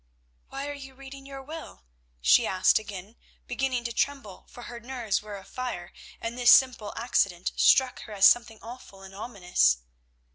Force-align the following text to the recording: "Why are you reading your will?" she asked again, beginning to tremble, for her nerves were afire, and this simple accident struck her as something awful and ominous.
"Why 0.49 0.67
are 0.67 0.73
you 0.73 0.95
reading 0.95 1.27
your 1.27 1.43
will?" 1.43 1.83
she 2.21 2.47
asked 2.47 2.79
again, 2.79 3.17
beginning 3.45 3.83
to 3.83 3.93
tremble, 3.93 4.47
for 4.49 4.63
her 4.63 4.79
nerves 4.79 5.21
were 5.21 5.37
afire, 5.37 5.93
and 6.19 6.35
this 6.35 6.49
simple 6.49 6.91
accident 6.97 7.51
struck 7.55 7.99
her 8.05 8.13
as 8.13 8.25
something 8.25 8.57
awful 8.63 9.03
and 9.03 9.13
ominous. 9.13 9.77